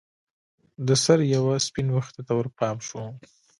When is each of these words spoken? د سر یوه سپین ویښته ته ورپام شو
د 0.87 0.89
سر 1.03 1.19
یوه 1.35 1.55
سپین 1.67 1.87
ویښته 1.91 2.21
ته 2.27 2.33
ورپام 2.37 2.77
شو 2.87 3.01